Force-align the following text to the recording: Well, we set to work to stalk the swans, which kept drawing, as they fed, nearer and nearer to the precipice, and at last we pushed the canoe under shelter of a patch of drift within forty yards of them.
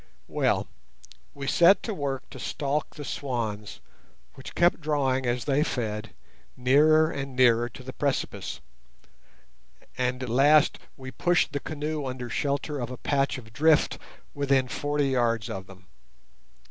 Well, 0.27 0.67
we 1.35 1.45
set 1.45 1.83
to 1.83 1.93
work 1.93 2.27
to 2.31 2.39
stalk 2.39 2.95
the 2.95 3.05
swans, 3.05 3.81
which 4.33 4.55
kept 4.55 4.81
drawing, 4.81 5.27
as 5.27 5.45
they 5.45 5.63
fed, 5.63 6.15
nearer 6.57 7.11
and 7.11 7.35
nearer 7.35 7.69
to 7.69 7.83
the 7.83 7.93
precipice, 7.93 8.61
and 9.99 10.23
at 10.23 10.27
last 10.29 10.79
we 10.97 11.11
pushed 11.11 11.51
the 11.51 11.59
canoe 11.59 12.07
under 12.07 12.31
shelter 12.31 12.79
of 12.79 12.89
a 12.89 12.97
patch 12.97 13.37
of 13.37 13.53
drift 13.53 13.99
within 14.33 14.67
forty 14.67 15.09
yards 15.09 15.51
of 15.51 15.67
them. 15.67 15.85